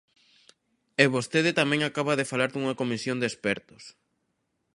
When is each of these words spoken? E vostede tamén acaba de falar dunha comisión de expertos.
E 1.03 1.05
vostede 1.15 1.51
tamén 1.59 1.81
acaba 1.83 2.13
de 2.19 2.29
falar 2.31 2.49
dunha 2.51 2.77
comisión 2.81 3.17
de 3.19 3.29
expertos. 3.31 3.83